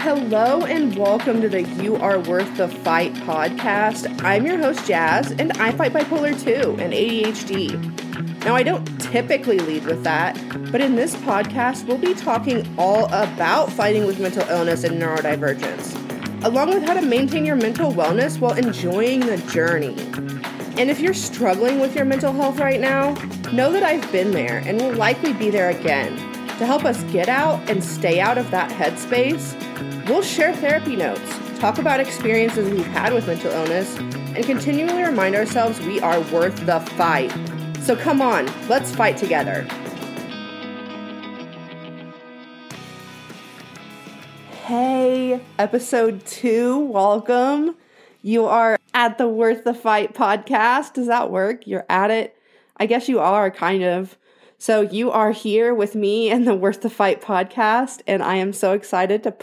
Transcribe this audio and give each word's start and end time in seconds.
Hello 0.00 0.64
and 0.64 0.96
welcome 0.96 1.42
to 1.42 1.48
the 1.50 1.60
You 1.62 1.96
Are 1.96 2.18
Worth 2.20 2.56
the 2.56 2.68
Fight 2.68 3.12
podcast. 3.16 4.24
I'm 4.24 4.46
your 4.46 4.56
host, 4.56 4.86
Jazz, 4.86 5.32
and 5.32 5.52
I 5.58 5.72
fight 5.72 5.92
bipolar 5.92 6.32
2 6.42 6.80
and 6.80 6.94
ADHD. 6.94 8.42
Now, 8.46 8.56
I 8.56 8.62
don't 8.62 8.86
typically 8.98 9.58
lead 9.58 9.84
with 9.84 10.02
that, 10.04 10.40
but 10.72 10.80
in 10.80 10.96
this 10.96 11.14
podcast, 11.16 11.86
we'll 11.86 11.98
be 11.98 12.14
talking 12.14 12.66
all 12.78 13.12
about 13.12 13.70
fighting 13.70 14.06
with 14.06 14.18
mental 14.18 14.42
illness 14.48 14.84
and 14.84 15.00
neurodivergence, 15.00 16.44
along 16.46 16.70
with 16.70 16.82
how 16.82 16.94
to 16.94 17.02
maintain 17.02 17.44
your 17.44 17.56
mental 17.56 17.92
wellness 17.92 18.40
while 18.40 18.54
enjoying 18.54 19.20
the 19.20 19.36
journey. 19.52 19.98
And 20.78 20.88
if 20.88 20.98
you're 20.98 21.12
struggling 21.12 21.78
with 21.78 21.94
your 21.94 22.06
mental 22.06 22.32
health 22.32 22.58
right 22.58 22.80
now, 22.80 23.12
know 23.52 23.70
that 23.70 23.82
I've 23.82 24.10
been 24.10 24.30
there 24.30 24.62
and 24.64 24.80
will 24.80 24.94
likely 24.94 25.34
be 25.34 25.50
there 25.50 25.68
again 25.68 26.16
to 26.56 26.64
help 26.64 26.86
us 26.86 27.02
get 27.12 27.28
out 27.28 27.68
and 27.68 27.84
stay 27.84 28.18
out 28.18 28.38
of 28.38 28.50
that 28.50 28.70
headspace 28.70 29.69
We'll 30.10 30.22
share 30.22 30.52
therapy 30.56 30.96
notes, 30.96 31.38
talk 31.60 31.78
about 31.78 32.00
experiences 32.00 32.68
we've 32.68 32.84
had 32.84 33.14
with 33.14 33.28
mental 33.28 33.52
illness, 33.52 33.96
and 33.96 34.44
continually 34.44 35.04
remind 35.04 35.36
ourselves 35.36 35.78
we 35.82 36.00
are 36.00 36.20
worth 36.32 36.66
the 36.66 36.80
fight. 36.80 37.32
So 37.82 37.94
come 37.94 38.20
on, 38.20 38.50
let's 38.68 38.92
fight 38.92 39.16
together. 39.16 39.62
Hey, 44.64 45.40
episode 45.60 46.26
two, 46.26 46.76
welcome. 46.76 47.76
You 48.20 48.46
are 48.46 48.78
at 48.92 49.16
the 49.16 49.28
Worth 49.28 49.62
the 49.62 49.74
Fight 49.74 50.12
podcast. 50.12 50.94
Does 50.94 51.06
that 51.06 51.30
work? 51.30 51.68
You're 51.68 51.86
at 51.88 52.10
it? 52.10 52.36
I 52.78 52.86
guess 52.86 53.08
you 53.08 53.20
are, 53.20 53.48
kind 53.48 53.84
of. 53.84 54.18
So 54.58 54.80
you 54.80 55.12
are 55.12 55.30
here 55.30 55.72
with 55.72 55.94
me 55.94 56.30
and 56.30 56.48
the 56.48 56.56
Worth 56.56 56.82
the 56.82 56.90
Fight 56.90 57.20
podcast, 57.20 58.02
and 58.08 58.24
I 58.24 58.34
am 58.34 58.52
so 58.52 58.72
excited 58.72 59.22
to 59.22 59.36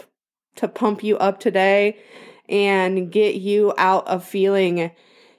to 0.58 0.68
pump 0.68 1.02
you 1.02 1.16
up 1.18 1.40
today 1.40 1.98
and 2.48 3.10
get 3.10 3.36
you 3.36 3.74
out 3.78 4.06
of 4.06 4.24
feeling 4.24 4.90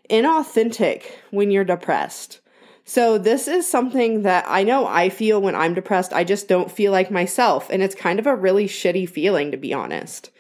inauthentic 0.09 1.03
when 1.31 1.51
you're 1.51 1.63
depressed. 1.63 2.39
So, 2.85 3.19
this 3.19 3.47
is 3.47 3.67
something 3.67 4.23
that 4.23 4.45
I 4.47 4.63
know 4.63 4.87
I 4.87 5.09
feel 5.09 5.39
when 5.39 5.55
I'm 5.55 5.75
depressed. 5.75 6.11
I 6.11 6.23
just 6.23 6.47
don't 6.47 6.71
feel 6.71 6.91
like 6.91 7.11
myself. 7.11 7.69
And 7.69 7.83
it's 7.83 7.93
kind 7.93 8.17
of 8.17 8.25
a 8.25 8.35
really 8.35 8.67
shitty 8.67 9.07
feeling, 9.07 9.51
to 9.51 9.57
be 9.57 9.73
honest. 9.73 10.31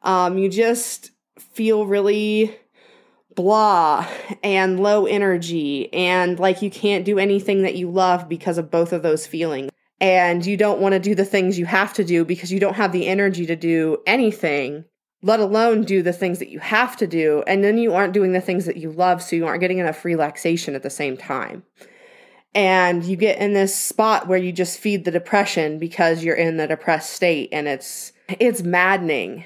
Um, 0.00 0.38
you 0.38 0.48
just 0.48 1.10
feel 1.38 1.86
really 1.86 2.56
blah 3.34 4.06
and 4.42 4.80
low 4.80 5.06
energy 5.06 5.92
and 5.92 6.38
like 6.38 6.62
you 6.62 6.70
can't 6.70 7.04
do 7.04 7.18
anything 7.18 7.62
that 7.62 7.76
you 7.76 7.90
love 7.90 8.28
because 8.28 8.58
of 8.58 8.70
both 8.70 8.92
of 8.92 9.02
those 9.02 9.26
feelings 9.26 9.70
and 10.02 10.44
you 10.44 10.56
don't 10.56 10.80
want 10.80 10.94
to 10.94 10.98
do 10.98 11.14
the 11.14 11.24
things 11.24 11.60
you 11.60 11.64
have 11.64 11.92
to 11.94 12.02
do 12.02 12.24
because 12.24 12.52
you 12.52 12.58
don't 12.58 12.74
have 12.74 12.90
the 12.90 13.06
energy 13.06 13.46
to 13.46 13.54
do 13.54 13.98
anything, 14.04 14.84
let 15.22 15.38
alone 15.38 15.84
do 15.84 16.02
the 16.02 16.12
things 16.12 16.40
that 16.40 16.48
you 16.48 16.58
have 16.58 16.96
to 16.96 17.06
do. 17.06 17.44
And 17.46 17.62
then 17.62 17.78
you 17.78 17.94
aren't 17.94 18.12
doing 18.12 18.32
the 18.32 18.40
things 18.40 18.66
that 18.66 18.76
you 18.76 18.90
love, 18.90 19.22
so 19.22 19.36
you 19.36 19.46
aren't 19.46 19.60
getting 19.60 19.78
enough 19.78 20.04
relaxation 20.04 20.74
at 20.74 20.82
the 20.82 20.90
same 20.90 21.16
time. 21.16 21.62
And 22.52 23.04
you 23.04 23.14
get 23.14 23.38
in 23.38 23.54
this 23.54 23.76
spot 23.76 24.26
where 24.26 24.38
you 24.38 24.50
just 24.50 24.80
feed 24.80 25.04
the 25.04 25.12
depression 25.12 25.78
because 25.78 26.24
you're 26.24 26.34
in 26.34 26.56
the 26.56 26.66
depressed 26.66 27.10
state 27.10 27.50
and 27.52 27.68
it's 27.68 28.12
it's 28.40 28.60
maddening. 28.60 29.44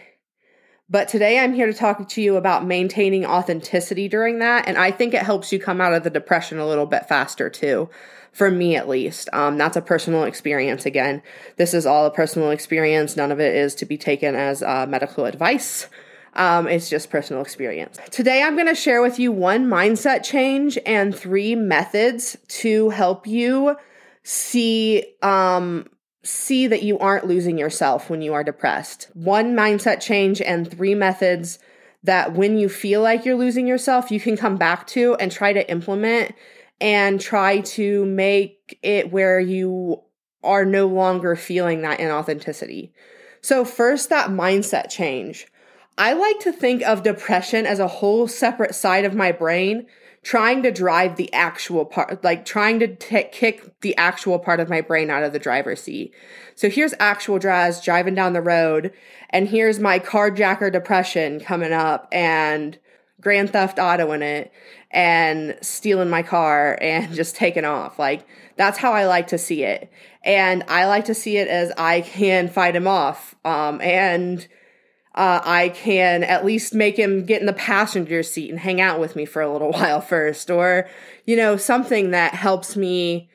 But 0.89 1.09
today 1.09 1.39
I'm 1.39 1.53
here 1.53 1.67
to 1.67 1.75
talk 1.75 2.09
to 2.09 2.23
you 2.23 2.37
about 2.37 2.65
maintaining 2.65 3.27
authenticity 3.27 4.09
during 4.09 4.39
that. 4.39 4.67
And 4.67 4.79
I 4.79 4.91
think 4.91 5.13
it 5.13 5.23
helps 5.23 5.53
you 5.53 5.61
come 5.61 5.81
out 5.81 5.93
of 5.93 6.03
the 6.03 6.11
depression 6.11 6.59
a 6.59 6.67
little 6.67 6.87
bit 6.87 7.07
faster 7.07 7.51
too 7.51 7.91
for 8.37 8.51
me 8.51 8.77
at 8.77 8.87
least. 8.87 9.31
Um, 9.33 9.56
that's 9.56 9.79
a 9.79 9.81
personal 9.81 10.25
experience 10.25 10.84
again. 10.84 11.23
This 11.56 11.73
is 11.73 11.87
all 11.87 12.05
a 12.05 12.11
personal 12.11 12.51
experience. 12.51 13.17
None 13.17 13.33
of 13.33 13.41
it 13.41 13.55
is 13.56 13.75
to 13.77 13.87
be 13.87 13.97
taken 13.97 14.34
as 14.34 14.62
uh, 14.62 14.84
medical 14.87 15.25
advice. 15.25 15.89
Um, 16.34 16.69
it's 16.69 16.91
just 16.91 17.09
personal 17.09 17.41
experience. 17.41 17.98
Today, 18.11 18.42
I'm 18.42 18.55
going 18.55 18.67
to 18.67 18.74
share 18.74 19.01
with 19.01 19.19
you 19.19 19.33
one 19.33 19.69
mindset 19.69 20.23
change 20.23 20.79
and 20.85 21.17
three 21.17 21.55
methods 21.55 22.36
to 22.48 22.91
help 22.91 23.27
you 23.27 23.74
see 24.23 25.14
um, 25.23 25.89
see 26.23 26.67
that 26.67 26.83
you 26.83 26.98
aren't 26.98 27.27
losing 27.27 27.57
yourself 27.57 28.11
when 28.11 28.20
you 28.20 28.35
are 28.35 28.45
depressed. 28.45 29.08
One 29.14 29.57
mindset 29.57 30.03
change 30.03 30.42
and 30.42 30.70
three 30.70 30.95
methods 30.95 31.58
that 32.03 32.35
when 32.35 32.58
you 32.58 32.68
feel 32.68 33.01
like 33.01 33.24
you're 33.24 33.35
losing 33.35 33.67
yourself, 33.67 34.11
you 34.11 34.20
can 34.20 34.36
come 34.36 34.58
back 34.58 34.86
to 34.89 35.14
and 35.14 35.33
try 35.33 35.55
to 35.55 35.70
implement 35.70 36.35
and 36.81 37.20
try 37.20 37.61
to 37.61 38.05
make 38.05 38.79
it 38.83 39.11
where 39.11 39.41
you 39.41 40.03
are 40.42 40.64
no 40.64 40.87
longer 40.87 41.37
feeling 41.37 41.83
that 41.83 41.98
inauthenticity. 41.98 42.92
So, 43.41 43.64
first, 43.64 44.09
that 44.11 44.31
mindset 44.31 44.91
change. 44.91 45.47
I 45.98 46.13
like 46.13 46.41
to 46.41 46.53
think 46.53 46.83
of 46.83 47.03
depression 47.03 47.65
as 47.65 47.79
a 47.79 47.89
whole 47.89 48.29
separate 48.29 48.75
side 48.75 49.05
of 49.05 49.15
my 49.15 49.33
brain 49.33 49.86
trying 50.27 50.61
to 50.61 50.73
drive 50.73 51.15
the 51.15 51.33
actual 51.33 51.85
part, 51.85 52.25
like 52.25 52.45
trying 52.45 52.81
to 52.81 52.97
t- 52.97 53.29
kick 53.31 53.81
the 53.81 53.97
actual 53.97 54.41
part 54.41 54.59
of 54.59 54.69
my 54.69 54.81
brain 54.81 55.09
out 55.09 55.23
of 55.23 55.33
the 55.33 55.39
driver's 55.39 55.81
seat. 55.81 56.13
So 56.57 56.69
here's 56.69 56.92
actual 56.98 57.39
Jazz 57.39 57.81
driving 57.81 58.17
down 58.17 58.33
the 58.33 58.42
road, 58.42 58.92
and 59.31 59.47
here's 59.47 59.79
my 59.79 60.01
carjacker 60.01 60.73
depression 60.73 61.39
coming 61.39 61.73
up, 61.73 62.09
and 62.11 62.77
Grand 63.20 63.51
Theft 63.51 63.79
Auto 63.79 64.11
in 64.11 64.23
it 64.23 64.51
and 64.96 65.58
stealing 65.61 66.08
my 66.08 66.23
car 66.23 66.79
and 66.80 67.12
just 67.14 67.36
taking 67.36 67.67
off. 67.67 67.98
Like 67.98 68.27
that's 68.57 68.79
how 68.79 68.92
I 68.92 69.07
like 69.07 69.29
to 69.29 69.39
see 69.39 69.62
it. 69.62 69.90
And 70.24 70.64
I 70.68 70.86
like 70.86 71.05
to 71.05 71.14
see 71.14 71.36
it 71.36 71.46
as 71.46 71.70
I 71.77 72.01
can 72.01 72.48
fight 72.48 72.74
him 72.74 72.89
off. 72.89 73.36
Um, 73.45 73.80
and 73.83 74.48
uh, 75.14 75.40
I 75.45 75.68
can 75.68 76.24
at 76.24 76.45
least 76.45 76.74
make 76.74 76.98
him 76.98 77.24
get 77.24 77.40
in 77.40 77.46
the 77.46 77.52
passenger 77.52 78.23
seat 78.23 78.51
and 78.51 78.58
hang 78.58 78.80
out 78.80 78.98
with 78.98 79.14
me 79.17 79.27
for 79.27 79.42
a 79.42 79.52
little 79.52 79.73
while 79.73 80.01
first, 80.01 80.51
or, 80.51 80.89
you 81.27 81.36
know, 81.36 81.56
something 81.56 82.11
that 82.11 82.35
helps 82.35 82.74
me 82.74 83.29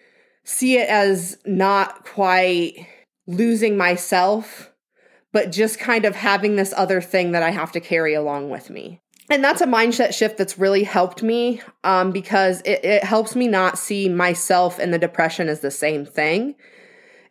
see 0.44 0.77
it 0.77 0.89
as 0.89 1.38
not 1.45 2.05
quite 2.05 2.88
losing 3.27 3.77
myself, 3.77 4.71
but 5.31 5.51
just 5.51 5.79
kind 5.79 6.05
of 6.05 6.16
having 6.16 6.55
this 6.55 6.73
other 6.75 7.01
thing 7.01 7.31
that 7.31 7.44
I 7.44 7.51
have 7.51 7.71
to 7.73 7.79
carry 7.79 8.16
along 8.16 8.50
with 8.50 8.69
me 8.69 9.01
and 9.31 9.44
that's 9.44 9.62
a 9.62 9.66
mindset 9.66 10.14
shift 10.14 10.38
that's 10.38 10.59
really 10.59 10.84
helped 10.84 11.24
me 11.24 11.62
um, 11.84 12.12
because 12.12 12.62
it, 12.62 12.84
it 12.84 13.03
helps 13.03 13.36
me 13.36 13.47
not 13.47 13.78
see 13.78 14.09
myself 14.09 14.78
and 14.78 14.94
the 14.94 15.00
depression 15.00 15.47
as 15.47 15.62
the 15.62 15.72
same 15.72 16.06
thing. 16.06 16.56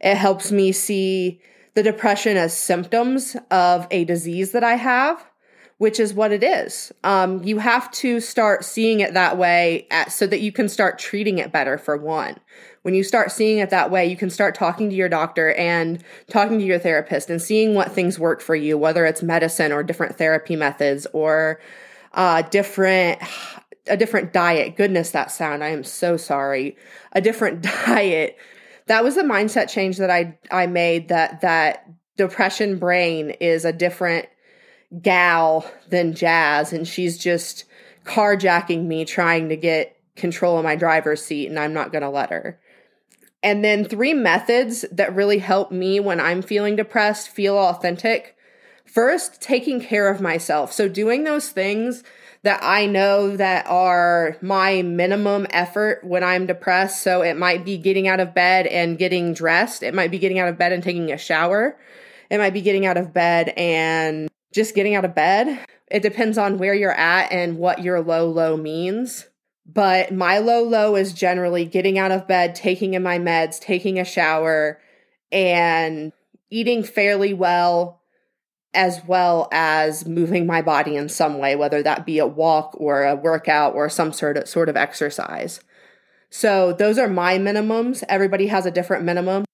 It 0.01 0.17
helps 0.17 0.51
me 0.51 0.73
see 0.73 1.41
the 1.75 1.83
depression 1.83 2.37
as 2.37 2.57
symptoms 2.57 3.37
of 3.51 3.87
a 3.91 4.05
disease 4.05 4.53
that 4.53 4.65
I 4.65 4.75
have, 4.75 5.25
which 5.79 6.01
is 6.01 6.15
what 6.15 6.33
it 6.33 6.43
is. 6.43 6.91
Um, 7.05 7.43
you 7.45 7.59
have 7.59 7.91
to 7.93 8.21
start 8.21 8.65
seeing 8.65 9.01
it 9.01 9.15
that 9.15 9.37
way 9.37 9.87
at, 9.91 10.11
so 10.11 10.27
that 10.27 10.41
you 10.41 10.53
can 10.53 10.69
start 10.69 10.99
treating 10.99 11.39
it 11.39 11.53
better, 11.53 11.79
for 11.79 11.97
one. 11.97 12.37
When 12.83 12.95
you 12.95 13.05
start 13.05 13.31
seeing 13.31 13.59
it 13.59 13.71
that 13.71 13.91
way, 13.91 14.07
you 14.07 14.17
can 14.17 14.31
start 14.31 14.55
talking 14.55 14.89
to 14.89 14.97
your 14.97 15.09
doctor 15.11 15.53
and 15.53 16.03
talking 16.31 16.59
to 16.59 16.65
your 16.65 16.79
therapist 16.79 17.29
and 17.29 17.41
seeing 17.41 17.75
what 17.75 17.93
things 17.93 18.19
work 18.19 18.41
for 18.41 18.55
you, 18.55 18.79
whether 18.79 19.05
it's 19.05 19.23
medicine 19.23 19.71
or 19.71 19.83
different 19.83 20.17
therapy 20.17 20.57
methods 20.57 21.07
or 21.13 21.61
uh, 22.13 22.43
different 22.43 23.21
a 23.87 23.97
different 23.97 24.33
diet. 24.33 24.77
Goodness, 24.77 25.11
that 25.11 25.33
sound. 25.33 25.65
I 25.65 25.69
am 25.69 25.85
so 25.85 26.17
sorry. 26.17 26.77
A 27.13 27.21
different 27.21 27.63
diet. 27.87 28.37
That 28.87 29.05
was 29.05 29.15
the 29.15 29.23
mindset 29.23 29.69
change 29.69 29.99
that 29.99 30.11
I 30.11 30.39
I 30.51 30.67
made 30.67 31.09
that 31.09 31.41
that 31.41 31.87
depression 32.17 32.79
brain 32.79 33.31
is 33.41 33.65
a 33.65 33.73
different 33.73 34.29
gal 35.01 35.71
than 35.89 36.15
Jazz 36.15 36.73
and 36.73 36.87
she's 36.87 37.17
just 37.17 37.65
carjacking 38.05 38.87
me 38.87 39.05
trying 39.05 39.49
to 39.49 39.57
get 39.57 39.97
control 40.17 40.59
of 40.59 40.65
my 40.65 40.77
driver's 40.77 41.23
seat 41.23 41.47
and 41.47 41.59
I'm 41.59 41.73
not 41.73 41.93
going 41.93 42.03
to 42.03 42.11
let 42.11 42.31
her. 42.31 42.61
And 43.43 43.65
then 43.65 43.85
three 43.85 44.13
methods 44.13 44.85
that 44.93 45.15
really 45.15 45.39
help 45.39 45.73
me 45.73 45.99
when 46.01 46.21
I'm 46.21 46.43
feeling 46.43 46.77
depressed 46.77 47.31
feel 47.31 47.57
authentic 47.57 48.37
First, 48.93 49.41
taking 49.41 49.81
care 49.81 50.09
of 50.09 50.21
myself. 50.21 50.73
So 50.73 50.89
doing 50.89 51.25
those 51.25 51.51
things 51.51 52.03
that 52.43 52.61
I 52.63 52.87
know 52.87 53.37
that 53.37 53.67
are 53.67 54.37
my 54.41 54.83
minimum 54.83 55.47
effort 55.51 56.03
when 56.03 56.25
I'm 56.25 56.47
depressed. 56.47 57.03
So 57.03 57.23
it 57.23 57.37
might 57.37 57.65
be 57.65 57.77
getting 57.77 58.09
out 58.09 58.19
of 58.19 58.35
bed 58.35 58.67
and 58.67 58.99
getting 58.99 59.33
dressed. 59.35 59.83
It 59.83 59.95
might 59.95 60.11
be 60.11 60.19
getting 60.19 60.39
out 60.39 60.49
of 60.49 60.59
bed 60.59 60.73
and 60.73 60.83
taking 60.83 61.13
a 61.13 61.19
shower. 61.19 61.79
It 62.31 62.39
might 62.39 62.55
be 62.55 62.63
getting 62.63 62.87
out 62.87 62.97
of 62.97 63.13
bed 63.13 63.51
and 63.57 64.29
just 64.53 64.75
getting 64.75 64.95
out 64.95 65.05
of 65.05 65.15
bed. 65.15 65.65
It 65.89 66.03
depends 66.03 66.39
on 66.39 66.59
where 66.59 66.75
you're 66.75 66.91
at 66.91 67.31
and 67.31 67.59
what 67.59 67.83
your 67.83 68.01
low 68.01 68.29
low 68.29 68.57
means. 68.57 69.27
But 69.67 70.13
my 70.13 70.39
low 70.39 70.63
low 70.63 70.97
is 70.97 71.13
generally 71.13 71.65
getting 71.65 71.99
out 71.99 72.11
of 72.11 72.27
bed, 72.27 72.57
taking 72.57 72.95
in 72.95 73.03
my 73.03 73.19
meds, 73.19 73.61
taking 73.61 74.01
a 74.01 74.05
shower, 74.05 74.81
and 75.31 76.13
eating 76.51 76.83
fairly 76.83 77.33
well, 77.35 78.00
as 78.75 79.03
well 79.07 79.49
as 79.53 80.07
moving 80.07 80.47
my 80.47 80.63
body 80.63 80.97
in 80.97 81.09
some 81.09 81.39
way, 81.39 81.57
whether 81.57 81.83
that 81.83 82.07
be 82.07 82.19
a 82.19 82.27
walk 82.27 82.75
or 82.79 83.05
a 83.05 83.17
workout 83.17 83.75
or 83.75 83.89
some 83.89 84.13
sort 84.13 84.37
of 84.37 84.49
sort 84.49 84.69
of 84.69 84.77
exercise. 84.77 85.61
So 86.31 86.73
those 86.73 86.99
are 86.99 87.09
my 87.09 87.39
minimums. 87.39 88.05
Everybody 88.09 88.47
has 88.47 88.67
a 88.67 88.71
different 88.71 89.05
minimum. 89.05 89.45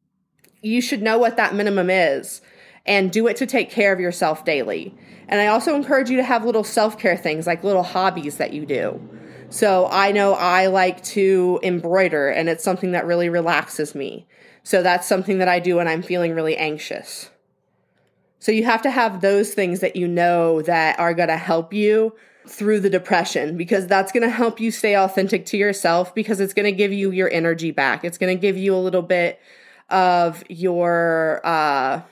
You 0.60 0.80
should 0.82 1.02
know 1.02 1.18
what 1.18 1.36
that 1.36 1.54
minimum 1.54 1.88
is. 1.90 2.42
and 2.86 3.10
do 3.10 3.26
it 3.26 3.36
to 3.36 3.46
take 3.46 3.70
care 3.70 3.92
of 3.92 4.00
yourself 4.00 4.44
daily. 4.44 4.94
And 5.28 5.40
I 5.40 5.48
also 5.48 5.74
encourage 5.74 6.08
you 6.08 6.16
to 6.16 6.22
have 6.22 6.44
little 6.44 6.64
self 6.64 6.98
care 6.98 7.16
things 7.16 7.46
like 7.46 7.64
little 7.64 7.82
hobbies 7.82 8.36
that 8.36 8.52
you 8.52 8.64
do. 8.64 9.00
So 9.48 9.88
I 9.90 10.12
know 10.12 10.34
I 10.34 10.66
like 10.66 11.02
to 11.04 11.60
embroider, 11.62 12.28
and 12.28 12.48
it's 12.48 12.64
something 12.64 12.92
that 12.92 13.06
really 13.06 13.28
relaxes 13.28 13.94
me. 13.94 14.26
So 14.64 14.82
that's 14.82 15.06
something 15.06 15.38
that 15.38 15.48
I 15.48 15.60
do 15.60 15.76
when 15.76 15.86
I'm 15.86 16.02
feeling 16.02 16.34
really 16.34 16.56
anxious. 16.56 17.30
So 18.46 18.52
you 18.52 18.62
have 18.62 18.82
to 18.82 18.92
have 18.92 19.22
those 19.22 19.54
things 19.54 19.80
that 19.80 19.96
you 19.96 20.06
know 20.06 20.62
that 20.62 21.00
are 21.00 21.14
going 21.14 21.30
to 21.30 21.36
help 21.36 21.72
you 21.72 22.14
through 22.46 22.78
the 22.78 22.88
depression 22.88 23.56
because 23.56 23.88
that's 23.88 24.12
going 24.12 24.22
to 24.22 24.30
help 24.30 24.60
you 24.60 24.70
stay 24.70 24.96
authentic 24.96 25.46
to 25.46 25.56
yourself 25.56 26.14
because 26.14 26.38
it's 26.38 26.54
going 26.54 26.66
to 26.66 26.70
give 26.70 26.92
you 26.92 27.10
your 27.10 27.28
energy 27.28 27.72
back. 27.72 28.04
It's 28.04 28.18
going 28.18 28.36
to 28.36 28.40
give 28.40 28.56
you 28.56 28.72
a 28.72 28.78
little 28.78 29.02
bit 29.02 29.40
of 29.90 30.44
your 30.48 31.40
uh 31.42 32.02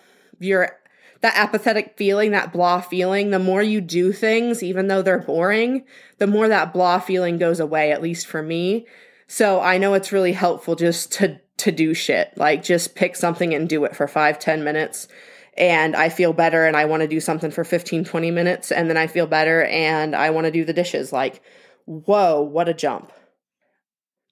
your 0.40 0.76
that 1.20 1.36
apathetic 1.36 1.96
feeling, 1.96 2.32
that 2.32 2.52
blah 2.52 2.80
feeling. 2.80 3.30
The 3.30 3.38
more 3.38 3.62
you 3.62 3.80
do 3.80 4.12
things 4.12 4.60
even 4.60 4.88
though 4.88 5.02
they're 5.02 5.20
boring, 5.20 5.84
the 6.18 6.26
more 6.26 6.48
that 6.48 6.72
blah 6.72 6.98
feeling 6.98 7.38
goes 7.38 7.60
away 7.60 7.92
at 7.92 8.02
least 8.02 8.26
for 8.26 8.42
me. 8.42 8.88
So 9.28 9.60
I 9.60 9.78
know 9.78 9.94
it's 9.94 10.10
really 10.10 10.32
helpful 10.32 10.74
just 10.74 11.12
to 11.12 11.40
to 11.58 11.70
do 11.70 11.94
shit. 11.94 12.36
Like 12.36 12.64
just 12.64 12.96
pick 12.96 13.14
something 13.14 13.54
and 13.54 13.68
do 13.68 13.84
it 13.84 13.94
for 13.94 14.08
five 14.08 14.40
ten 14.40 14.64
minutes 14.64 15.06
and 15.56 15.94
I 15.94 16.08
feel 16.08 16.32
better 16.32 16.66
and 16.66 16.76
I 16.76 16.84
want 16.84 17.02
to 17.02 17.08
do 17.08 17.20
something 17.20 17.50
for 17.50 17.64
15, 17.64 18.04
20 18.04 18.30
minutes 18.30 18.72
and 18.72 18.88
then 18.88 18.96
I 18.96 19.06
feel 19.06 19.26
better 19.26 19.64
and 19.64 20.14
I 20.14 20.30
want 20.30 20.46
to 20.46 20.50
do 20.50 20.64
the 20.64 20.72
dishes. 20.72 21.12
Like, 21.12 21.42
whoa, 21.84 22.40
what 22.40 22.68
a 22.68 22.74
jump. 22.74 23.12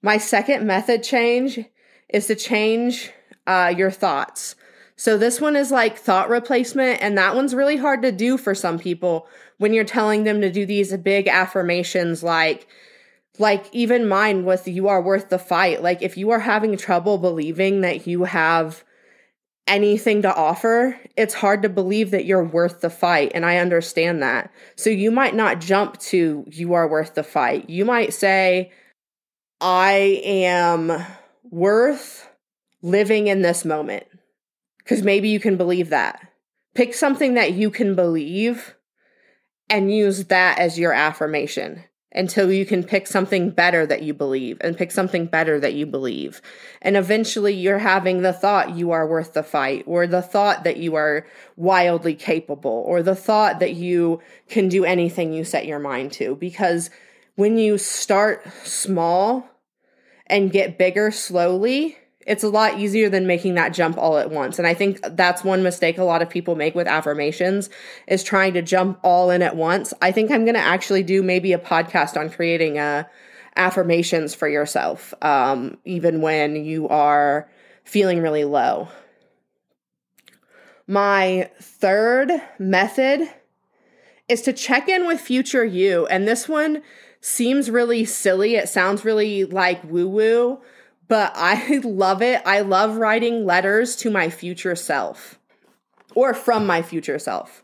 My 0.01 0.17
second 0.17 0.67
method 0.67 1.03
change 1.03 1.59
is 2.09 2.27
to 2.27 2.35
change 2.35 3.11
uh, 3.47 3.73
your 3.75 3.91
thoughts. 3.91 4.55
So 4.95 5.17
this 5.17 5.41
one 5.41 5.55
is 5.55 5.71
like 5.71 5.97
thought 5.97 6.29
replacement, 6.29 7.01
and 7.01 7.17
that 7.17 7.35
one's 7.35 7.55
really 7.55 7.77
hard 7.77 8.03
to 8.03 8.11
do 8.11 8.37
for 8.37 8.53
some 8.53 8.77
people 8.77 9.27
when 9.57 9.73
you're 9.73 9.83
telling 9.83 10.23
them 10.23 10.41
to 10.41 10.51
do 10.51 10.65
these 10.65 10.95
big 10.97 11.27
affirmations 11.27 12.21
like, 12.21 12.67
like 13.39 13.65
even 13.71 14.07
mine 14.07 14.45
with 14.45 14.67
you 14.67 14.87
are 14.87 15.01
worth 15.01 15.29
the 15.29 15.39
fight. 15.39 15.81
Like 15.81 16.01
if 16.01 16.17
you 16.17 16.29
are 16.29 16.39
having 16.39 16.77
trouble 16.77 17.17
believing 17.17 17.81
that 17.81 18.05
you 18.05 18.25
have 18.25 18.83
anything 19.67 20.21
to 20.23 20.35
offer, 20.35 20.99
it's 21.15 21.33
hard 21.33 21.63
to 21.63 21.69
believe 21.69 22.11
that 22.11 22.25
you're 22.25 22.43
worth 22.43 22.81
the 22.81 22.89
fight. 22.89 23.31
And 23.33 23.45
I 23.45 23.57
understand 23.57 24.21
that. 24.21 24.51
So 24.75 24.89
you 24.89 25.11
might 25.11 25.35
not 25.35 25.61
jump 25.61 25.99
to 25.99 26.45
you 26.47 26.73
are 26.73 26.87
worth 26.87 27.15
the 27.15 27.23
fight. 27.23 27.69
You 27.69 27.85
might 27.85 28.13
say, 28.13 28.71
I 29.61 30.21
am 30.23 30.91
worth 31.43 32.29
living 32.81 33.27
in 33.27 33.41
this 33.41 33.63
moment. 33.63 34.05
Because 34.79 35.01
maybe 35.01 35.29
you 35.29 35.39
can 35.39 35.55
believe 35.55 35.89
that. 35.89 36.27
Pick 36.75 36.93
something 36.93 37.35
that 37.35 37.53
you 37.53 37.69
can 37.69 37.95
believe 37.95 38.75
and 39.69 39.93
use 39.93 40.25
that 40.25 40.59
as 40.59 40.77
your 40.77 40.91
affirmation 40.91 41.85
until 42.15 42.51
you 42.51 42.65
can 42.65 42.83
pick 42.83 43.07
something 43.07 43.49
better 43.49 43.85
that 43.85 44.03
you 44.03 44.13
believe 44.13 44.57
and 44.61 44.77
pick 44.77 44.91
something 44.91 45.25
better 45.25 45.59
that 45.59 45.73
you 45.73 45.85
believe. 45.85 46.41
And 46.81 46.95
eventually 46.95 47.53
you're 47.53 47.79
having 47.79 48.21
the 48.21 48.33
thought 48.33 48.75
you 48.75 48.91
are 48.91 49.07
worth 49.07 49.33
the 49.33 49.43
fight 49.43 49.83
or 49.87 50.05
the 50.05 50.21
thought 50.21 50.63
that 50.63 50.77
you 50.77 50.95
are 50.95 51.25
wildly 51.55 52.15
capable 52.15 52.83
or 52.85 53.01
the 53.01 53.15
thought 53.15 53.59
that 53.59 53.73
you 53.73 54.21
can 54.47 54.69
do 54.69 54.85
anything 54.85 55.33
you 55.33 55.43
set 55.43 55.65
your 55.65 55.79
mind 55.79 56.11
to. 56.13 56.35
Because 56.35 56.89
when 57.35 57.57
you 57.57 57.77
start 57.77 58.45
small 58.63 59.49
and 60.27 60.51
get 60.51 60.77
bigger 60.77 61.09
slowly, 61.09 61.97
it's 62.25 62.43
a 62.43 62.49
lot 62.49 62.79
easier 62.79 63.09
than 63.09 63.27
making 63.27 63.55
that 63.55 63.73
jump 63.73 63.97
all 63.97 64.17
at 64.17 64.31
once. 64.31 64.57
And 64.57 64.67
I 64.67 64.73
think 64.73 64.99
that's 65.01 65.43
one 65.43 65.63
mistake 65.63 65.97
a 65.97 66.03
lot 66.03 66.21
of 66.21 66.29
people 66.29 66.55
make 66.55 66.75
with 66.75 66.87
affirmations 66.87 67.69
is 68.07 68.23
trying 68.23 68.53
to 68.53 68.61
jump 68.61 68.99
all 69.03 69.29
in 69.29 69.41
at 69.41 69.55
once. 69.55 69.93
I 70.01 70.11
think 70.11 70.31
I'm 70.31 70.45
going 70.45 70.55
to 70.55 70.61
actually 70.61 71.03
do 71.03 71.21
maybe 71.21 71.53
a 71.53 71.59
podcast 71.59 72.17
on 72.17 72.29
creating 72.29 72.79
uh, 72.79 73.03
affirmations 73.55 74.33
for 74.33 74.47
yourself, 74.47 75.13
um, 75.21 75.77
even 75.85 76.21
when 76.21 76.55
you 76.55 76.87
are 76.87 77.49
feeling 77.83 78.21
really 78.21 78.45
low. 78.45 78.87
My 80.87 81.49
third 81.61 82.31
method 82.59 83.29
is 84.27 84.41
to 84.43 84.53
check 84.53 84.87
in 84.87 85.07
with 85.07 85.19
future 85.19 85.63
you. 85.63 86.07
And 86.07 86.27
this 86.27 86.47
one 86.47 86.81
seems 87.21 87.69
really 87.69 88.05
silly. 88.05 88.55
It 88.55 88.69
sounds 88.69 89.05
really 89.05 89.45
like 89.45 89.83
woo 89.83 90.07
woo 90.07 90.61
but 91.13 91.31
I 91.35 91.77
love 91.83 92.23
it. 92.23 92.41
I 92.43 92.61
love 92.61 92.97
writing 92.97 93.45
letters 93.45 93.95
to 93.97 94.09
my 94.09 94.31
future 94.31 94.75
self 94.75 95.37
or 96.15 96.33
from 96.33 96.65
my 96.65 96.81
future 96.81 97.19
self, 97.19 97.63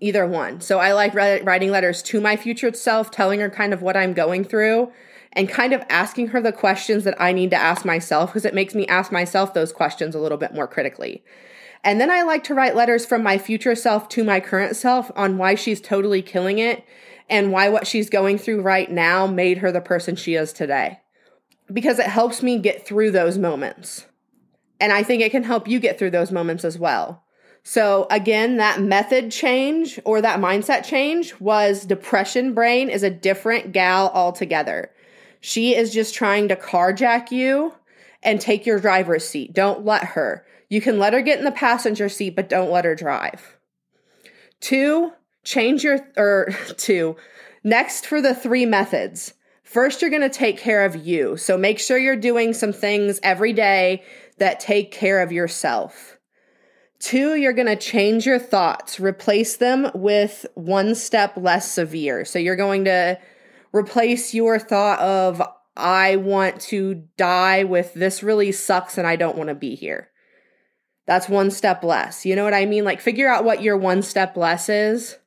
either 0.00 0.26
one. 0.26 0.60
So 0.60 0.80
I 0.80 0.92
like 0.94 1.14
writing 1.14 1.70
letters 1.70 2.02
to 2.02 2.20
my 2.20 2.34
future 2.36 2.74
self, 2.74 3.12
telling 3.12 3.38
her 3.38 3.50
kind 3.50 3.72
of 3.72 3.82
what 3.82 3.96
I'm 3.96 4.14
going 4.14 4.42
through 4.42 4.90
and 5.32 5.48
kind 5.48 5.72
of 5.72 5.84
asking 5.88 6.28
her 6.28 6.40
the 6.40 6.50
questions 6.50 7.04
that 7.04 7.14
I 7.22 7.30
need 7.30 7.50
to 7.50 7.56
ask 7.56 7.84
myself 7.84 8.30
because 8.30 8.44
it 8.44 8.52
makes 8.52 8.74
me 8.74 8.84
ask 8.88 9.12
myself 9.12 9.54
those 9.54 9.72
questions 9.72 10.16
a 10.16 10.20
little 10.20 10.36
bit 10.36 10.52
more 10.52 10.66
critically. 10.66 11.22
And 11.84 12.00
then 12.00 12.10
I 12.10 12.22
like 12.22 12.42
to 12.44 12.54
write 12.54 12.74
letters 12.74 13.06
from 13.06 13.22
my 13.22 13.38
future 13.38 13.76
self 13.76 14.08
to 14.08 14.24
my 14.24 14.40
current 14.40 14.74
self 14.74 15.12
on 15.14 15.38
why 15.38 15.54
she's 15.54 15.80
totally 15.80 16.20
killing 16.20 16.58
it 16.58 16.84
and 17.30 17.52
why 17.52 17.68
what 17.68 17.86
she's 17.86 18.10
going 18.10 18.38
through 18.38 18.62
right 18.62 18.90
now 18.90 19.28
made 19.28 19.58
her 19.58 19.70
the 19.70 19.80
person 19.80 20.16
she 20.16 20.34
is 20.34 20.52
today 20.52 20.98
because 21.72 21.98
it 21.98 22.06
helps 22.06 22.42
me 22.42 22.58
get 22.58 22.86
through 22.86 23.10
those 23.10 23.38
moments. 23.38 24.06
And 24.80 24.92
I 24.92 25.02
think 25.02 25.22
it 25.22 25.32
can 25.32 25.42
help 25.42 25.68
you 25.68 25.80
get 25.80 25.98
through 25.98 26.10
those 26.10 26.32
moments 26.32 26.64
as 26.64 26.78
well. 26.78 27.24
So, 27.64 28.06
again, 28.10 28.56
that 28.56 28.80
method 28.80 29.30
change 29.30 30.00
or 30.04 30.22
that 30.22 30.40
mindset 30.40 30.84
change 30.84 31.38
was 31.40 31.84
depression 31.84 32.54
brain 32.54 32.88
is 32.88 33.02
a 33.02 33.10
different 33.10 33.72
gal 33.72 34.10
altogether. 34.14 34.90
She 35.40 35.74
is 35.74 35.92
just 35.92 36.14
trying 36.14 36.48
to 36.48 36.56
carjack 36.56 37.30
you 37.30 37.74
and 38.22 38.40
take 38.40 38.64
your 38.64 38.80
driver's 38.80 39.28
seat. 39.28 39.52
Don't 39.52 39.84
let 39.84 40.04
her. 40.04 40.46
You 40.68 40.80
can 40.80 40.98
let 40.98 41.12
her 41.12 41.20
get 41.20 41.38
in 41.38 41.44
the 41.44 41.52
passenger 41.52 42.08
seat, 42.08 42.36
but 42.36 42.48
don't 42.48 42.70
let 42.70 42.84
her 42.84 42.94
drive. 42.94 43.58
Two, 44.60 45.12
change 45.44 45.84
your, 45.84 45.98
or 46.16 46.48
two, 46.76 47.16
next 47.62 48.06
for 48.06 48.20
the 48.20 48.34
three 48.34 48.66
methods 48.66 49.34
First, 49.68 50.00
you're 50.00 50.10
going 50.10 50.22
to 50.22 50.30
take 50.30 50.56
care 50.56 50.86
of 50.86 50.96
you. 50.96 51.36
So 51.36 51.58
make 51.58 51.78
sure 51.78 51.98
you're 51.98 52.16
doing 52.16 52.54
some 52.54 52.72
things 52.72 53.20
every 53.22 53.52
day 53.52 54.02
that 54.38 54.60
take 54.60 54.90
care 54.90 55.20
of 55.20 55.30
yourself. 55.30 56.16
Two, 57.00 57.36
you're 57.36 57.52
going 57.52 57.66
to 57.66 57.76
change 57.76 58.24
your 58.24 58.38
thoughts, 58.38 58.98
replace 58.98 59.58
them 59.58 59.90
with 59.94 60.46
one 60.54 60.94
step 60.94 61.34
less 61.36 61.70
severe. 61.70 62.24
So 62.24 62.38
you're 62.38 62.56
going 62.56 62.86
to 62.86 63.18
replace 63.70 64.32
your 64.32 64.58
thought 64.58 65.00
of, 65.00 65.42
I 65.76 66.16
want 66.16 66.62
to 66.62 67.04
die 67.18 67.64
with 67.64 67.92
this 67.92 68.22
really 68.22 68.52
sucks 68.52 68.96
and 68.96 69.06
I 69.06 69.16
don't 69.16 69.36
want 69.36 69.48
to 69.48 69.54
be 69.54 69.74
here. 69.74 70.08
That's 71.06 71.28
one 71.28 71.50
step 71.50 71.84
less. 71.84 72.24
You 72.24 72.36
know 72.36 72.44
what 72.44 72.54
I 72.54 72.64
mean? 72.64 72.84
Like, 72.84 73.02
figure 73.02 73.28
out 73.28 73.44
what 73.44 73.62
your 73.62 73.76
one 73.76 74.00
step 74.00 74.34
less 74.34 74.70
is 74.70 75.18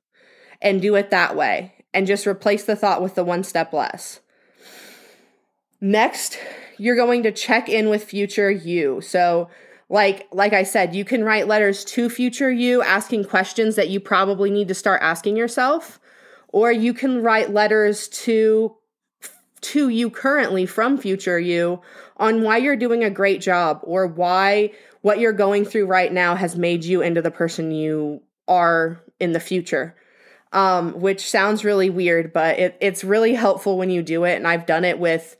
and 0.63 0.81
do 0.81 0.95
it 0.95 1.11
that 1.11 1.35
way. 1.35 1.75
And 1.93 2.07
just 2.07 2.25
replace 2.25 2.63
the 2.63 2.75
thought 2.75 3.03
with 3.03 3.13
the 3.13 3.23
one 3.23 3.43
step 3.43 3.71
less. 3.71 4.19
Next, 5.81 6.37
you're 6.77 6.95
going 6.95 7.23
to 7.23 7.31
check 7.31 7.67
in 7.67 7.89
with 7.89 8.03
future 8.03 8.51
you. 8.51 9.01
So, 9.01 9.49
like 9.89 10.27
like 10.31 10.53
I 10.53 10.63
said, 10.63 10.95
you 10.95 11.03
can 11.03 11.23
write 11.23 11.47
letters 11.47 11.83
to 11.85 12.09
future 12.09 12.51
you 12.51 12.81
asking 12.83 13.25
questions 13.25 13.75
that 13.75 13.89
you 13.89 13.99
probably 13.99 14.51
need 14.51 14.67
to 14.67 14.75
start 14.75 15.01
asking 15.01 15.35
yourself, 15.35 15.99
or 16.49 16.71
you 16.71 16.93
can 16.93 17.23
write 17.23 17.51
letters 17.51 18.07
to 18.09 18.75
to 19.61 19.89
you 19.89 20.09
currently 20.09 20.65
from 20.65 20.97
future 20.97 21.39
you 21.39 21.81
on 22.17 22.41
why 22.41 22.57
you're 22.57 22.75
doing 22.75 23.03
a 23.03 23.09
great 23.09 23.41
job 23.41 23.79
or 23.83 24.07
why 24.07 24.71
what 25.01 25.19
you're 25.19 25.33
going 25.33 25.65
through 25.65 25.85
right 25.85 26.13
now 26.13 26.35
has 26.35 26.55
made 26.55 26.83
you 26.83 27.01
into 27.01 27.21
the 27.21 27.31
person 27.31 27.71
you 27.71 28.21
are 28.47 29.03
in 29.19 29.31
the 29.31 29.39
future. 29.39 29.95
Um, 30.53 30.99
which 30.99 31.29
sounds 31.29 31.63
really 31.63 31.89
weird, 31.89 32.33
but 32.33 32.59
it, 32.59 32.77
it's 32.81 33.05
really 33.05 33.33
helpful 33.35 33.77
when 33.77 33.89
you 33.89 34.03
do 34.03 34.25
it. 34.25 34.35
And 34.35 34.45
I've 34.45 34.65
done 34.65 34.83
it 34.83 34.99
with 34.99 35.37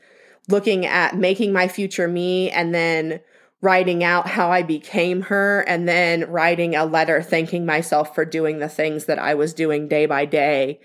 looking 0.48 0.86
at 0.86 1.16
making 1.16 1.52
my 1.52 1.68
future 1.68 2.08
me 2.08 2.50
and 2.50 2.74
then 2.74 3.20
writing 3.60 4.02
out 4.02 4.26
how 4.26 4.50
I 4.50 4.62
became 4.62 5.22
her 5.22 5.60
and 5.60 5.88
then 5.88 6.28
writing 6.28 6.74
a 6.74 6.84
letter 6.84 7.22
thanking 7.22 7.64
myself 7.64 8.14
for 8.14 8.24
doing 8.24 8.58
the 8.58 8.68
things 8.68 9.06
that 9.06 9.20
I 9.20 9.34
was 9.34 9.54
doing 9.54 9.86
day 9.86 10.06
by 10.06 10.24
day 10.24 10.80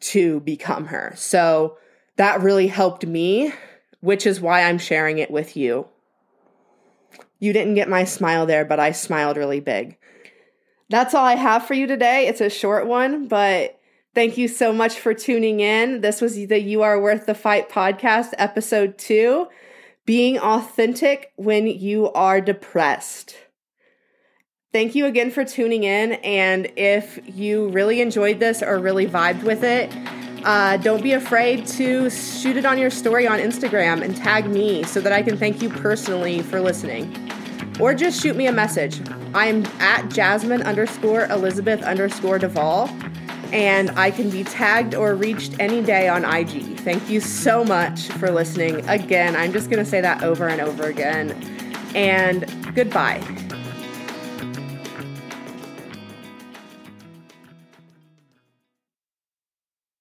to 0.00 0.40
become 0.40 0.86
her. 0.86 1.14
So 1.16 1.78
that 2.16 2.42
really 2.42 2.66
helped 2.66 3.06
me, 3.06 3.52
which 4.00 4.26
is 4.26 4.40
why 4.40 4.62
I'm 4.62 4.78
sharing 4.78 5.18
it 5.18 5.30
with 5.30 5.56
you. 5.56 5.86
You 7.38 7.52
didn't 7.52 7.74
get 7.74 7.88
my 7.88 8.04
smile 8.04 8.46
there, 8.46 8.64
but 8.64 8.78
I 8.78 8.92
smiled 8.92 9.36
really 9.36 9.60
big. 9.60 9.96
That's 10.90 11.14
all 11.14 11.24
I 11.24 11.36
have 11.36 11.66
for 11.66 11.74
you 11.74 11.86
today. 11.86 12.28
It's 12.28 12.42
a 12.42 12.50
short 12.50 12.86
one, 12.86 13.26
but 13.26 13.78
Thank 14.14 14.36
you 14.36 14.46
so 14.46 14.74
much 14.74 15.00
for 15.00 15.14
tuning 15.14 15.60
in. 15.60 16.02
This 16.02 16.20
was 16.20 16.34
the 16.34 16.60
You 16.60 16.82
Are 16.82 17.00
Worth 17.00 17.24
the 17.24 17.34
Fight 17.34 17.70
podcast, 17.70 18.34
episode 18.36 18.98
two 18.98 19.48
Being 20.04 20.38
Authentic 20.38 21.32
When 21.36 21.66
You 21.66 22.12
Are 22.12 22.42
Depressed. 22.42 23.34
Thank 24.70 24.94
you 24.94 25.06
again 25.06 25.30
for 25.30 25.46
tuning 25.46 25.84
in. 25.84 26.12
And 26.12 26.70
if 26.76 27.20
you 27.26 27.70
really 27.70 28.02
enjoyed 28.02 28.38
this 28.38 28.62
or 28.62 28.78
really 28.78 29.06
vibed 29.06 29.44
with 29.44 29.64
it, 29.64 29.90
uh, 30.44 30.76
don't 30.76 31.02
be 31.02 31.12
afraid 31.12 31.66
to 31.68 32.10
shoot 32.10 32.58
it 32.58 32.66
on 32.66 32.76
your 32.76 32.90
story 32.90 33.26
on 33.26 33.38
Instagram 33.38 34.02
and 34.02 34.14
tag 34.14 34.46
me 34.46 34.82
so 34.82 35.00
that 35.00 35.14
I 35.14 35.22
can 35.22 35.38
thank 35.38 35.62
you 35.62 35.70
personally 35.70 36.42
for 36.42 36.60
listening. 36.60 37.16
Or 37.80 37.94
just 37.94 38.20
shoot 38.20 38.36
me 38.36 38.46
a 38.46 38.52
message. 38.52 39.00
I'm 39.32 39.64
at 39.80 40.10
Jasmine 40.10 40.60
underscore 40.60 41.24
Elizabeth 41.28 41.82
underscore 41.82 42.38
Duvall, 42.38 42.90
and 43.52 43.90
I 43.92 44.10
can 44.10 44.30
be 44.30 44.44
tagged 44.44 44.94
or 44.94 45.14
reached 45.14 45.54
any 45.60 45.82
day 45.82 46.08
on 46.08 46.24
IG. 46.24 46.80
Thank 46.80 47.08
you 47.10 47.20
so 47.20 47.64
much 47.64 48.08
for 48.08 48.30
listening. 48.30 48.88
Again, 48.88 49.36
I'm 49.36 49.52
just 49.52 49.70
going 49.70 49.84
to 49.84 49.88
say 49.88 50.00
that 50.00 50.22
over 50.22 50.48
and 50.48 50.60
over 50.60 50.84
again. 50.84 51.32
And 51.94 52.46
goodbye. 52.74 53.41